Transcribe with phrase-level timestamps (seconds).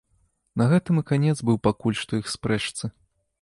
[0.61, 2.91] На гэтым і канец быў пакуль што іх спрэчцы.